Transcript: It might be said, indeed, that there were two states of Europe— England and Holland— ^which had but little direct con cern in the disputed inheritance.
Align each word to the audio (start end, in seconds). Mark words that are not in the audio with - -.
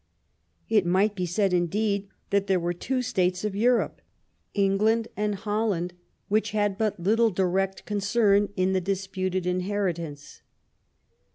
It 0.67 0.83
might 0.83 1.13
be 1.13 1.27
said, 1.27 1.53
indeed, 1.53 2.07
that 2.31 2.47
there 2.47 2.59
were 2.59 2.73
two 2.73 3.03
states 3.03 3.45
of 3.45 3.55
Europe— 3.55 4.01
England 4.71 5.09
and 5.15 5.35
Holland— 5.35 5.93
^which 6.31 6.53
had 6.53 6.75
but 6.75 6.99
little 6.99 7.29
direct 7.29 7.85
con 7.85 7.99
cern 7.99 8.49
in 8.55 8.73
the 8.73 8.81
disputed 8.81 9.45
inheritance. 9.45 10.41